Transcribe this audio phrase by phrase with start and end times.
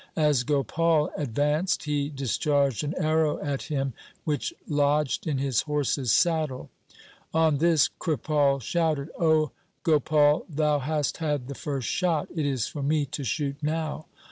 [0.17, 3.93] As Gopal advanced he dis charged an arrow at him,
[4.23, 6.71] which lodged in his horse's saddle.
[7.35, 9.51] On this Kripal shouted,' O
[9.83, 12.27] Gopal, thou hast had the first shot.
[12.35, 14.07] It is for me to shoot now.'